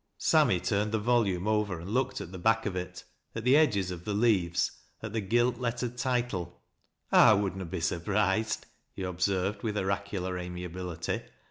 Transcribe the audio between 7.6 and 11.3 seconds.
be surprised," he observed with oraculai amiability.